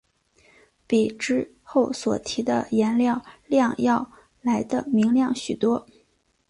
[0.87, 5.85] 比之后所提的颜料靛要来得明亮许多。